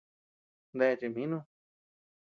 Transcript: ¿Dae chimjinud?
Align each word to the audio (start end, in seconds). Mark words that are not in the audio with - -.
¿Dae 0.77 0.97
chimjinud? 1.01 1.43